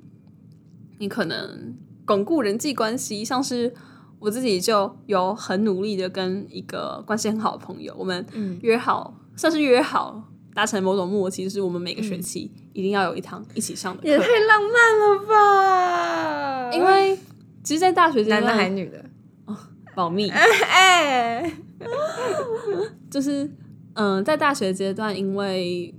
[0.98, 3.72] 你可能巩固人际关系，像是
[4.18, 8.24] 我自己就有很努力的跟一个关系很好的朋友，我们
[8.60, 10.22] 约好，嗯、算是约好。
[10.58, 14.08] 达成某种默契，就是我们每个学期一定要有一堂一起上的课。
[14.08, 16.72] 也太浪漫了吧！
[16.72, 17.16] 因为
[17.62, 19.04] 其实，在大学阶段，男的还女的？
[19.44, 19.56] 哦，
[19.94, 20.28] 保密。
[20.34, 21.52] 哎，欸、
[23.08, 23.44] 就是
[23.94, 25.94] 嗯、呃，在大学阶段，因为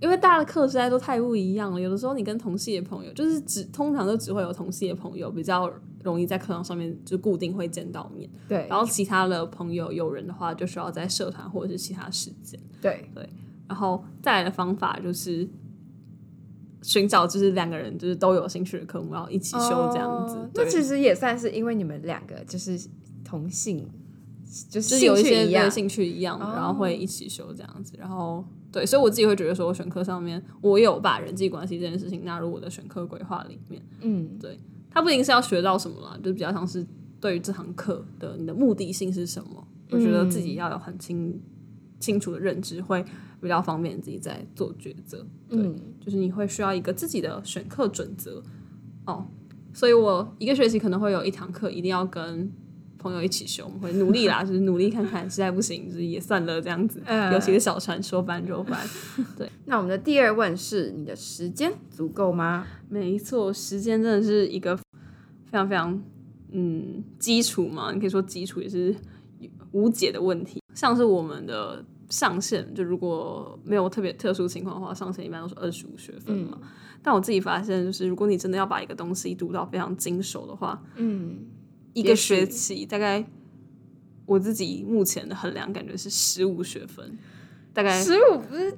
[0.00, 5.70] 因为大家的课实在都太不一样了，有的时候你跟同系的朋友，就是只通常都只会有同系的朋友比较
[6.02, 8.26] 容易在课堂上面就固定会见到面。
[8.48, 12.58] 对，然后其他的朋友有人的话，就需要在社团或者是其他时间。
[12.80, 13.28] 对对。
[13.68, 15.48] 然后再来的方法就是
[16.82, 20.36] 寻找，就是两个人就是都有兴趣的科目，然后一起修这样子。
[20.36, 22.80] 哦、那其实也算是因为你们两个就是
[23.24, 23.86] 同性，
[24.70, 27.92] 就是，有一些兴趣一样，然后会一起修这样子。
[27.98, 33.82] 然后对，所以我自己会觉得说，我选课上面我有把人际关系这件事情纳入我的选课规划里面。
[34.00, 34.58] 嗯，对，
[34.90, 36.86] 它不一定是要学到什么啦，就是比较像是
[37.20, 41.38] 对于这堂课的你的目的性是什么，我觉得自己要有很清
[41.98, 43.04] 清楚的认知会。
[43.40, 48.42] 比较方便自己在做抉择，对，嗯、就是你会需要一个自己的选课准则
[49.06, 49.24] 哦，
[49.72, 52.50] 所以我一个学期可能会有一堂课一定要跟
[52.98, 58.84] 朋友一起修，我们会努力啦， 就是努力看看，实在不行就是也算了这样子，呃、尤其是小船说翻就翻。
[59.36, 62.66] 对， 那我们的第二问是：你的时间足够吗？
[62.88, 64.82] 没错，时间真的是一个非
[65.52, 66.02] 常非常
[66.50, 68.92] 嗯基础嘛，你可以说基础也是
[69.70, 71.84] 无解的问题，像是我们的。
[72.08, 76.58] 上限就如果没有特别特殊情况的话，上限一般都是二十五学分嘛。
[76.62, 76.68] 嗯、
[77.02, 81.40] 但我自己发现，就是如果你真的要把一个东西读到非常精熟的话，嗯，
[81.92, 83.22] 一个学期大概
[84.24, 87.18] 我自己目前的衡量感觉是十五学分，
[87.74, 88.74] 大概十五不是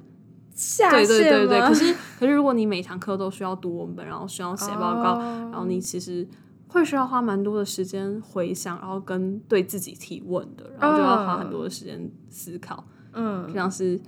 [0.53, 1.07] 下限？
[1.07, 1.59] 对对对对。
[1.61, 6.27] 可是可是如果你每堂课都需要读文本，然后需要写报告，哦、然后你其实
[6.67, 12.75] 会需要花蛮多的时间回想，然后跟对自己提问的，然后就要花很多的时间思考。
[12.75, 13.99] 哦嗯，就像是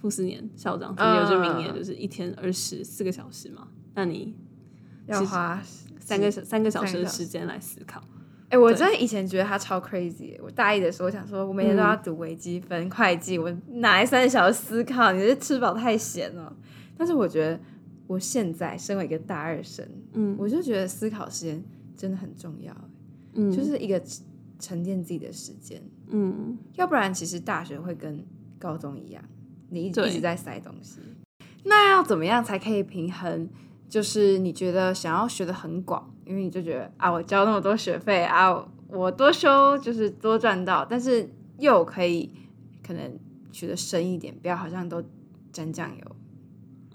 [0.00, 4.34] 傅斯年校长，今年就明年就是一天二十四个小时嘛，嗯、那你
[5.06, 5.62] 要花
[5.98, 8.00] 三个三个小时的时间来思考。
[8.48, 10.38] 哎、欸，我真的以前觉得他超 crazy。
[10.40, 15.10] 我大一的时候，我想说，我每天都要读微积分、嗯、会计，我哪来三个小时思考？
[15.10, 16.54] 你这吃饱太闲了。
[16.96, 17.60] 但是我觉得，
[18.06, 21.64] 我现在身为一个大二生，嗯，我就觉得思考时间
[21.96, 22.72] 真的很重要。
[23.34, 24.00] 嗯，就是一个。
[24.58, 28.24] 沉淀自己的时间，嗯，要不然其实大学会跟
[28.58, 29.22] 高中一样，
[29.70, 31.00] 你一直一直在塞东西。
[31.64, 33.48] 那要怎么样才可以平衡？
[33.88, 42.32] 就是你觉得想要学的很广，因为你就觉得啊，我交那么多学费啊，我多修就是多赚到，但是又可以
[42.84, 43.18] 可能
[43.52, 45.02] 学的深一点，不要好像都
[45.52, 46.16] 沾酱油。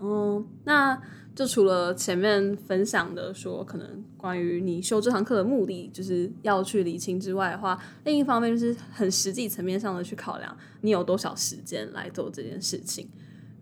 [0.02, 1.02] 嗯，那。
[1.34, 13.10] 就除了前面分享的说，可能关于你修这堂课的目的就是要去理清之外的话，另一方面就是很实际层面上的去考量你有多少时间来做这件事情。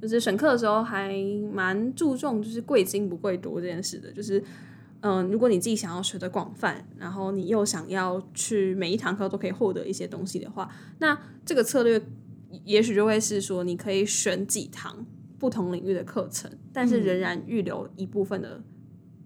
[0.01, 1.15] 就是选课的时候还
[1.53, 4.43] 蛮注重就是贵精不贵多这件事的，就是
[5.01, 12.01] 嗯，如果你自己想要学的广泛，然后你又想要去每一堂课都可以获得一些东西的话，那这个策略
[12.65, 15.05] 也许就会是说，你可以选几堂
[15.39, 18.61] 不同领域的课程，但是仍然预留一部分的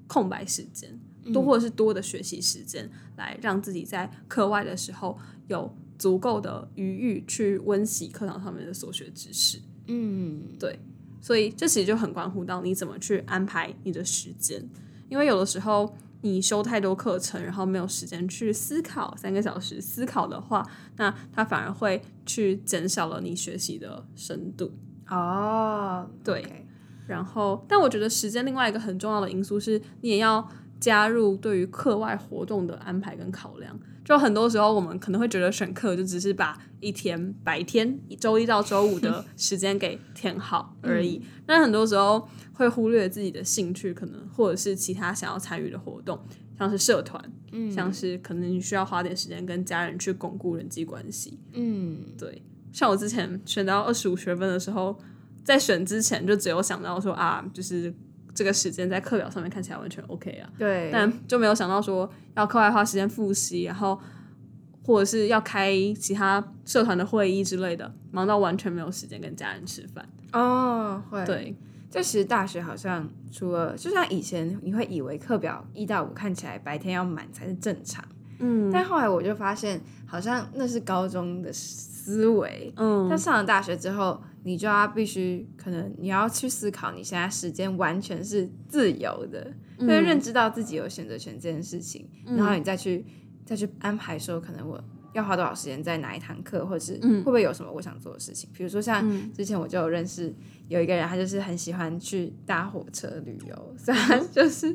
[0.08, 0.97] 空白时间，
[1.34, 9.60] 多或者是多的学习时间，来让自己在课外的时候有足够的余裕去温习课堂上面的所学知识。
[9.88, 10.80] 嗯，对，
[11.19, 14.63] 所以这其实就很关乎到你怎么去安排你的时间。
[15.10, 20.65] 因为有的时候你修太多课程，然后没有时间去思考三个小时思考的话，
[20.97, 24.71] 那它反而会去减少了你学习的深度。
[25.15, 26.41] 哦，对。
[26.41, 26.63] Okay.
[27.06, 30.47] 然后，但我觉得时间另外一个很重要的因素是，你也要
[30.80, 33.78] 加入对于课外活动的安排跟考量。
[34.06, 41.21] 就很多时候，我们可能会觉得选课就只是把一天白天周一到周五的时间给填好而已。
[41.45, 46.17] 但很多时候会忽略自己的兴趣，可能或者是其他想要参与的活动，
[46.58, 47.21] 像是社团，
[47.52, 52.41] 嗯，像是可能你需要花点时间跟家人去巩固人际关系，嗯，对。
[52.73, 54.99] 像我之前选到二十五学分的时候，
[55.45, 57.93] 在选之前就只有想到说啊，就是。
[58.36, 63.95] 这个时间在课表上面看起来完全 OK 啊，对，但就没有想到说要课外花时间复习，然后
[64.83, 70.03] 或者是要开其他社团的会议之类的，忙到完全没有时间跟家人吃饭。
[70.31, 71.55] 哦，会，对，
[71.91, 78.03] 就其实大学好像除了就像以前你会以为课表一到五看起来白天要满才是正常，
[78.43, 84.21] 嗯，但后来我就发现好像那是高中的思维，嗯，但上了大学之后。
[84.45, 89.41] 你就要必须，可能你要去思考，你现在时间完全是自由的，
[89.79, 93.06] 就、嗯、认知到自己有选择权这件事情，嗯、然后你再去
[93.45, 98.49] 再去安排说，可能我要花多少时间在哪一堂课，或者是会不会有什么我想做的事情。
[98.54, 100.34] 比如说像之前我就有认识
[100.67, 104.67] 有一个人，他就是很喜欢去搭火车旅游，虽然就是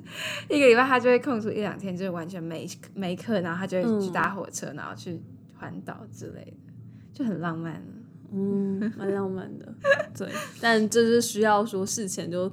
[0.49, 5.21] 一个礼拜他就会空出一两天，就是完全没没课，然后他就会去搭火车，然后去
[5.57, 6.73] 环岛之类的，
[7.13, 7.83] 就很浪漫。
[8.31, 9.75] 嗯，蛮浪漫的，
[10.15, 10.29] 对，
[10.61, 12.53] 但这是需要说事前就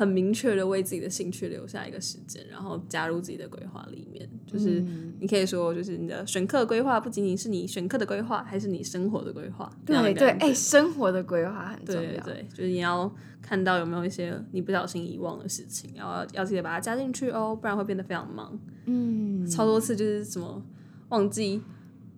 [0.00, 4.26] 很明确的为自己的兴趣留下一个时间，然后加入自己的规划里面。
[4.46, 4.82] 就是
[5.20, 9.70] 你可以说，就是你的选课规划不仅仅是你选课的规划，还是你生活的规划。
[9.84, 12.00] 对对，哎、欸，生活的规划很重要。
[12.00, 18.58] 对，对，就是你要看到有没有一些你不小心遗忘的事情，然后要记得把它加进去哦，不然会变得非常忙。
[18.86, 20.62] 嗯，超多次就是什么
[21.10, 21.60] 忘记。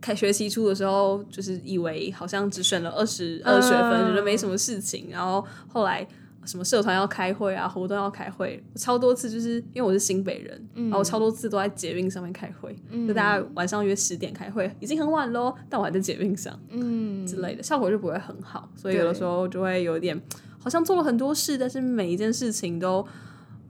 [0.01, 5.07] 开学期初的时候，就是以为好像只选了二十二学分，觉得没什么事情。
[5.09, 6.05] 然后后来
[6.45, 18.69] 什么社团要开会啊，活动要开会，超多次就是因为我是新北人，嗯、然后我超多次都在捷运上面开会，嗯、就大家晚上约十点开会，已经很晚喽，但我还在捷运上，嗯之类的，效果就不会很好。
[18.75, 20.21] 所以有的时候就会有点
[20.59, 23.07] 好像做了很多事，但是每一件事情都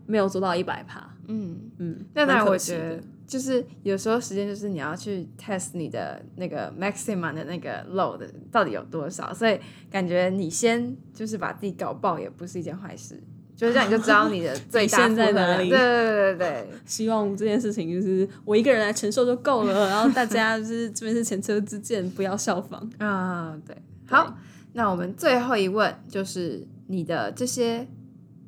[0.07, 1.09] 没有做到一百趴。
[1.29, 3.03] 嗯嗯，那当然我觉得。
[3.33, 9.59] 就是有时候时间就是你要去 test 你的那个 maximum 的那个 load 到底有多少，所以
[9.91, 13.19] 感觉你先就是把自己搞爆也不是一件坏事，
[13.57, 15.71] 就是这样你就知道你的最大 在哪里。
[15.71, 23.59] 对对对对对，希望这件事情就是我一个人来承受就够了，然后大家就是这边是前车之鉴，不要效仿啊。
[23.67, 23.75] 对，
[24.07, 24.37] 好，
[24.75, 27.89] 那我们最后一问就是你的这些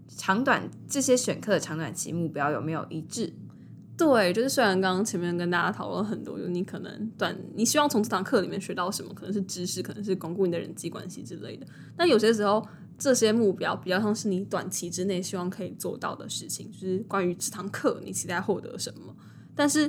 [0.08, 3.32] 长短这些选课的长短期目标有没有一致？
[3.96, 11.64] 对，就是虽然刚刚前面跟大家讨论很多，就你可能短，你希望从这堂课里面学到什么，可能是知识，可能是巩固你的人际关系之类的。
[11.96, 12.66] 但有些时候，
[12.98, 19.14] 这些目标比较像是你短期之内希望可以做到的事情，就是关于这堂课你期待获得什么。
[19.54, 19.88] 但是，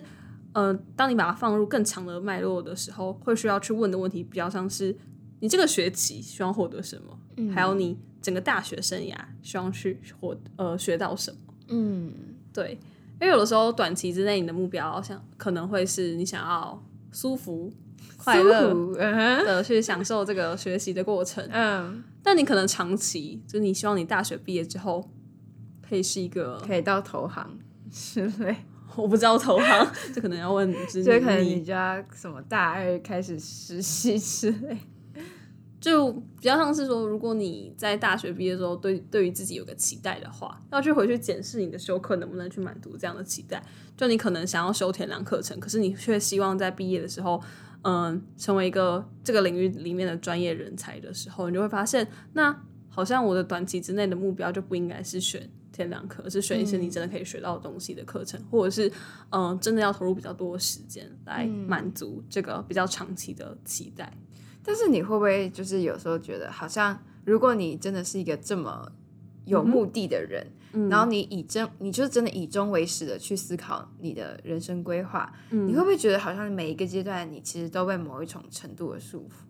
[0.54, 4.96] 呃，当你把它放入更长的脉络的时候，会需要去问的问题比较像是
[5.39, 11.38] 你这个学期希望获得什么，嗯、还有你整个大学生涯希望去获呃学到什么。
[11.70, 12.13] 嗯，
[12.54, 12.78] 对。
[13.21, 17.71] 因为有的时候，短期之内你的目标想可能会是你想要舒服、
[18.17, 18.73] 快乐
[19.43, 21.47] 的去享受这个学习的过程。
[21.51, 25.10] 嗯，但你可能长期就是你希望你大学毕业之后
[25.88, 27.58] 可以是一个可以到投行
[27.91, 28.56] 之类。
[28.95, 30.75] 我不知道投行， 这可能要问你。
[31.04, 34.78] 就可能你家什么大二开始实习之类。
[35.86, 43.63] 就比较像是说，如果你在大学毕业的时候对对于自己有个期待的话，要去回去检视你的修课能不能去满足这样的期待。
[43.95, 47.39] 就你可能想要修田量课程，可是你却希望在毕业的时候，
[47.84, 58.91] 嗯，成为一个这个领域里面的专业人才的时候，你就会发现，那好像我的短期之内的目标就不应该是选田量课，而是选一些你真的可以学到东西的课程，嗯、或者是
[59.30, 64.12] 嗯，真的要投入比较多的时间来满足这个比较长期的期待。
[64.66, 68.91] 但是你会不会就是有时候觉得，好像如果你真的是一个这么
[69.45, 79.45] 有目的的人，嗯、然后你以真，你就是真的以终为始的去思考你的人生规划，嗯、你会不会觉得好像每一个阶段你其实都被某一种程度的束缚？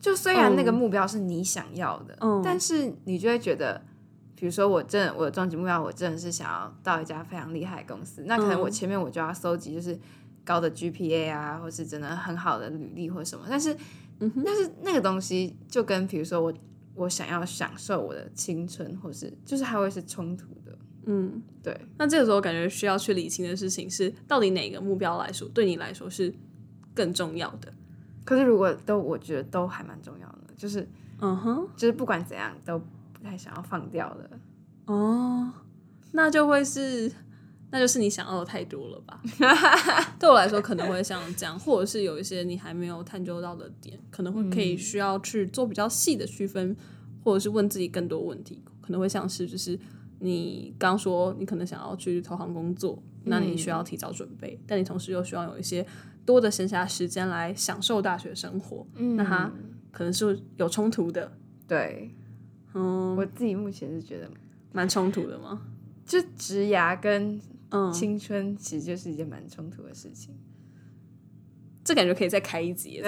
[0.00, 3.82] 就虽然那个目标是你想要的，嗯、但是你就会觉得，
[4.36, 9.98] 比如说我真的我的终极目标，我真的是想要到一家非常厉害的公司，那可能我前面我就要搜集就是
[10.44, 13.74] 高的 GPA 啊，或是真的很好的履历或什么，但是，
[14.20, 16.52] 嗯、哼但是那个东西就跟比如说我。
[16.96, 21.76] 我想要享受我的青春，或是就是还会是冲突的，嗯，对。
[21.98, 26.32] 那这个时候感觉需要去理清的事情是，到底哪个目标来说对你来说是
[26.94, 27.74] 更重要的？
[28.24, 30.88] 可是如果都我觉得都还蛮重要的，就是
[31.20, 34.30] 嗯哼，就是不管怎样都不太想要放掉的。
[34.86, 35.50] 哦，
[36.12, 37.10] 那就会是。
[37.74, 39.20] 那就是你想要的太多了吧？
[40.16, 46.76] 对我来说可能会像这样，或者是有一些你还没有探究到的点，可能会可以需要去做比较细的区分，
[47.24, 48.62] 或者是问自己更多问题。
[48.80, 49.76] 可能会像是就是
[50.20, 55.84] 你刚说你可能想要去投行工作，那你需要提早准备，但你同时又需要有一些
[56.24, 59.50] 多的闲暇时间来享受大学生活，嗯那它
[59.90, 61.32] 可能是有冲突的。
[61.66, 62.14] 对，
[62.72, 64.30] 嗯，我自己目前是觉得
[64.70, 65.60] 蛮冲突的吗？
[66.06, 67.40] 就职涯跟。
[67.92, 70.34] 青春其实就是一件蛮冲突的事情，
[71.84, 73.02] 这感觉可以再开一集。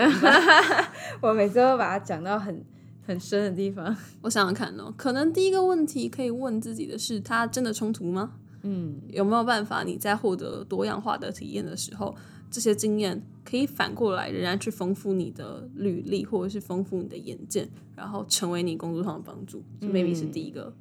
[1.21, 2.65] 我每次都把它讲到很
[3.07, 3.97] 很深的地方。
[4.23, 8.35] 我想想看哦，可能第一个问题可以问自己的是：它真的冲突吗？
[8.63, 12.15] 嗯，有没有办法你在获得多样化的体验的时候，
[12.51, 19.63] 这些经验可以反过来仍然去丰富你的履历，或者是丰富你的眼界，然后成为你工作上的帮助？
[19.81, 20.75] 这 maybe 是第一个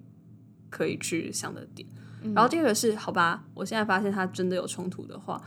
[0.70, 1.88] 可以去想的点。
[2.34, 5.42] 然后第二个是，好吧，我现在发现它真的有冲突的话，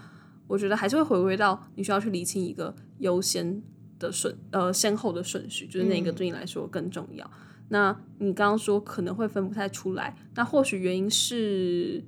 [0.46, 3.62] 我觉得还是会回归到你需要去理清一个优先
[3.98, 7.24] 的顺呃先后的顺序，就是哪个对你来说更重要。
[7.24, 12.02] 嗯、那你刚刚说可能会分不太出来，那或许原因是，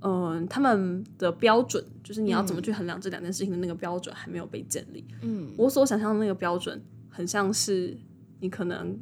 [0.00, 5.04] 嗯、呃，他们的标准就是你要怎么去衡量这两件事情的那个标准还没有被建立。
[5.22, 7.96] 嗯，我所想象的那个标准很像是
[8.40, 8.98] 你可能。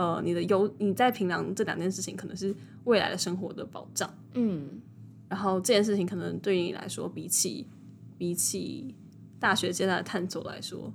[0.00, 4.80] 呃，你的优你在平量这两件事情，可能是未来的生活的保障，嗯，
[5.28, 7.66] 然后这件事情可能对于你来说，比起
[8.16, 8.94] 比起
[9.38, 10.90] 大学阶段的探索来说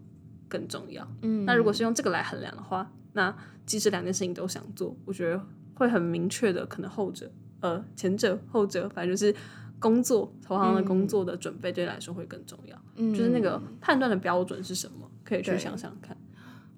[0.49, 3.31] 更重要，嗯，那如果是用这个来衡量的话，那
[3.63, 5.39] 即使两件事情都想做，我觉得
[5.75, 9.35] 会很明确的，可能后者，呃，前者后者，反正就是
[9.77, 16.17] 工作投行的工作的准备对你来说会更重要，嗯，就是那个判断的标准是什么，可以去想想看，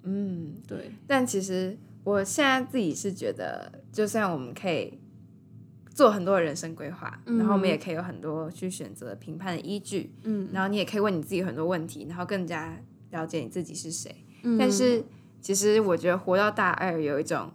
[0.02, 1.74] 嗯，对，但其实。
[2.04, 4.98] 我现在自己是觉得，就算我们可以
[5.92, 12.80] 做很多的人生规划，嗯、然后我们也可以有很多去选择评判的依据，嗯，然后你也可以问你自己很多问题，然后更加
[13.10, 14.24] 了解你自己是谁。
[14.42, 15.04] 嗯、但是，
[15.40, 17.52] 其实我觉得活到大二有一种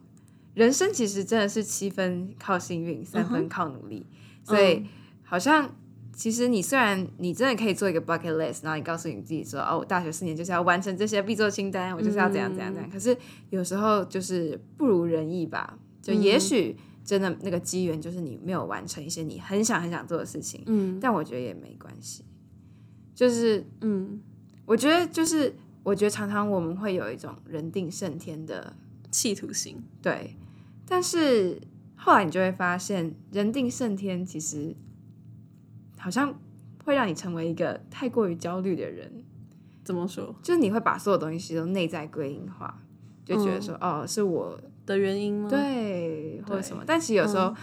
[0.53, 4.85] 人生，其实真的是七分靠幸运，三分靠努力，嗯、所以
[5.23, 5.73] 好像。
[6.13, 12.87] 其实你虽然你真的可以做一个 bucket list，然后你告诉你自己说，哦，我大学四年就是要完成这些必做清单，我就是要怎样怎样怎样。
[12.87, 13.17] 嗯、可是
[13.49, 22.23] 有时候就是不如人意吧，就也许真的那个机缘就是你没有完成一些你很想很想做的事情，嗯，但我觉得也没关系。
[23.15, 24.21] 就是，嗯，
[24.65, 28.75] 我觉得就是我觉得常常我们会有一种人定胜天的
[29.09, 30.35] 企图心，对，
[30.85, 31.59] 但是
[31.95, 34.75] 后来你就会发现，人定胜天其实。
[36.03, 36.37] 好像
[36.83, 39.23] 会让你成为一个太过于焦虑的人。
[39.85, 40.35] 怎么说？
[40.41, 42.81] 就是你会把所有东西都内在归因化，
[43.25, 45.49] 就觉得说，嗯、哦，是我的原因吗？
[45.49, 46.83] 对，或者什么？
[46.85, 47.55] 但其实有时候，嗯、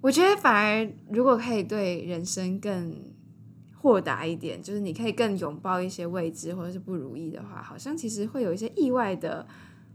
[0.00, 2.94] 我觉得反而如果可以对人生更
[3.74, 9.46] 豁达一点，就是你可以更拥抱一些未知或者是不如意的话，好像其实会有一些意外的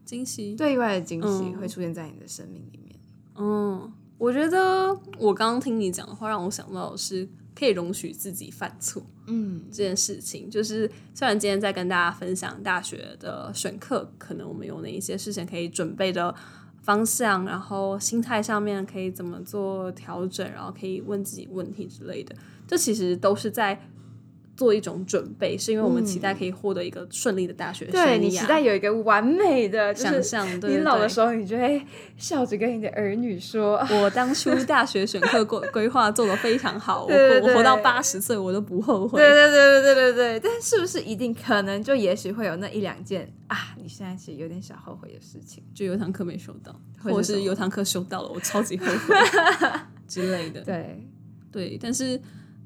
[0.05, 2.99] 惊喜，对，意外的惊喜会出现在你的生命里面。
[3.35, 7.27] 嗯，我觉得我刚刚听你讲的话，让我想到的是。
[7.55, 16.33] 可以容许自己犯错，嗯，这件事情就是，虽然今天在跟大家分享大学的选课，可能我们有哪一些事情可以准备的
[16.81, 22.35] 方向，然后心态上面可以怎么做调整，然后可以问自己问题之类的，
[22.67, 23.79] 这其实都是在。
[24.61, 30.47] 做一种准备，是因为我们期待可以获得一个顺利的大学生你期待有一个完美的想象。
[30.61, 31.81] 你老的时候，你就会
[32.15, 40.39] 笑着跟你的儿女说：“我当初大学选课规规划做的非常好，对对对，我我活到八十岁我都不后悔。”对对对对对对对。
[40.39, 43.73] 但是不是一定可能就也许会有那一两件啊？
[43.81, 49.15] 你现在其实有点小后悔的事情，就有堂课没修到，或者是有堂课修到了，我超级后悔
[50.07, 50.61] 之类的。
[50.61, 51.03] 对
[51.51, 52.21] 对，但是。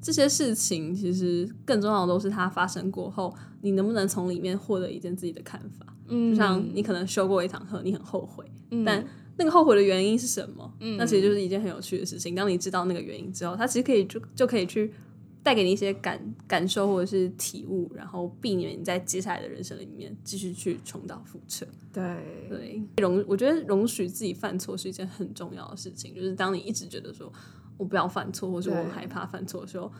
[0.06, 5.84] 这些事情其实更重要的都是它发生过后，你能不能从里面获得一件自己的看法。
[6.06, 9.04] 嗯，就像你可能修过一堂课，你很后悔，嗯、但
[9.36, 10.72] 那个后悔的原因是什么？
[10.78, 12.36] 嗯，那其实就是一件很有趣的事情。
[12.36, 14.92] 当你知道那个原因之后，它其实可以就就可以去
[15.42, 21.66] 带给你一些感感受或者是体悟，然后避免你在接下来的人生里面继续去重蹈覆辙。
[21.92, 26.14] 对对，容我觉得容许自己犯错是一件很重要的事情。
[26.14, 27.32] 就是当你一直觉得说
[27.76, 29.92] 我不要犯错，或者我很害怕犯错的时候。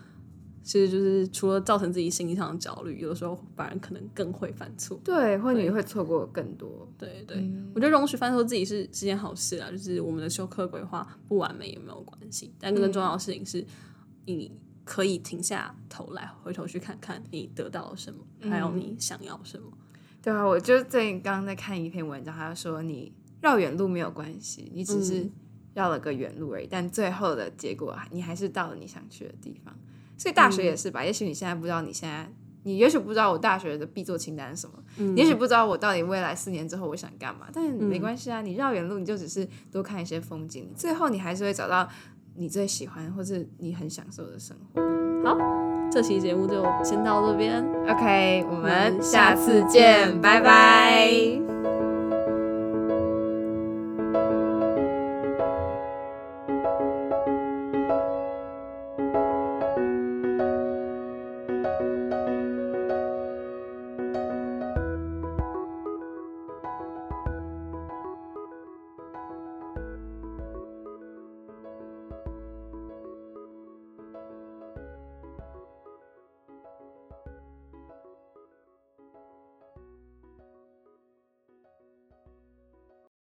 [0.62, 5.00] 其实就是除了造成自己心理上的焦虑，有的时候反而可能更会犯错。
[5.04, 6.88] 对，或者你会错过更多。
[6.98, 12.52] 对对，嗯、我觉得容许犯错自己是是件好事啊，就是我们的修课规划不完美也没有关系。
[12.58, 13.64] 但更重要的事情是，
[14.24, 14.50] 你
[14.84, 19.70] 可以停下头来，回头去看看你得到了什么，嗯、还有你想要什么。
[20.20, 25.30] 对啊，我就最近刚刚在看一篇文章，他说你绕远路没有关系，你只是
[25.76, 29.72] 绕了个远路而已，嗯、但最后的结果你还是到了你想去的地方。
[30.16, 32.26] 所以大学也是吧，嗯、也许你现在不知道，你现在
[32.62, 41.86] 你也许不知道我大学的必做清单是什么，嗯、也许不知道我到底未来四年之后我想干嘛，但没关系啊，你绕远路，你就只是多看一些风景，最后你还是会找到
[42.34, 44.80] 你最喜欢或是你很享受的生活。
[45.22, 45.36] 好，
[45.92, 51.45] 这期节目就先到这边，OK，我们下次见，拜拜。